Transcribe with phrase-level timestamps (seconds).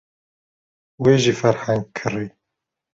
[1.03, 2.27] Wê jî ferheng kirî.